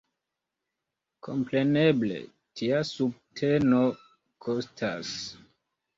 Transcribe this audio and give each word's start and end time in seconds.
Kompreneble, 1.27 2.17
tia 2.61 2.81
subteno 2.93 3.83
kostas. 4.47 5.17